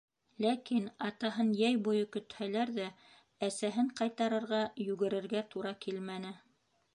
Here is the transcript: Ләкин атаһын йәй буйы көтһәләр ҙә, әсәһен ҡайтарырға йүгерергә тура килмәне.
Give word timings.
Ләкин 0.43 0.85
атаһын 1.07 1.51
йәй 1.59 1.77
буйы 1.87 2.07
көтһәләр 2.15 2.71
ҙә, 2.77 2.87
әсәһен 3.49 3.93
ҡайтарырға 4.01 4.63
йүгерергә 4.87 5.45
тура 5.55 5.77
килмәне. 5.87 6.35